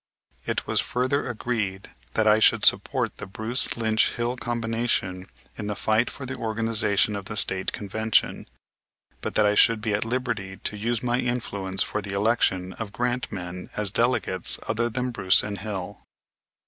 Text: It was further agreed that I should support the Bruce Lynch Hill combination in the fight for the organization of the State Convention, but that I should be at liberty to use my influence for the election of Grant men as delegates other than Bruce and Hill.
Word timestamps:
It 0.47 0.65
was 0.65 0.81
further 0.81 1.29
agreed 1.29 1.91
that 2.15 2.25
I 2.25 2.39
should 2.39 2.65
support 2.65 3.17
the 3.17 3.27
Bruce 3.27 3.77
Lynch 3.77 4.13
Hill 4.15 4.35
combination 4.35 5.27
in 5.59 5.67
the 5.67 5.75
fight 5.75 6.09
for 6.09 6.25
the 6.25 6.33
organization 6.35 7.15
of 7.15 7.25
the 7.25 7.37
State 7.37 7.71
Convention, 7.71 8.47
but 9.21 9.35
that 9.35 9.45
I 9.45 9.53
should 9.53 9.79
be 9.79 9.93
at 9.93 10.03
liberty 10.03 10.57
to 10.57 10.75
use 10.75 11.03
my 11.03 11.19
influence 11.19 11.83
for 11.83 12.01
the 12.01 12.13
election 12.13 12.73
of 12.73 12.91
Grant 12.91 13.31
men 13.31 13.69
as 13.77 13.91
delegates 13.91 14.57
other 14.67 14.89
than 14.89 15.11
Bruce 15.11 15.43
and 15.43 15.59
Hill. 15.59 16.01